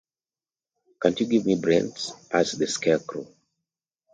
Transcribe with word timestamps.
Can't 0.99 1.19
you 1.19 1.27
give 1.27 1.45
me 1.45 1.59
brains? 1.61 2.13
asked 2.31 2.57
the 2.57 2.65
Scarecrow. 2.65 3.27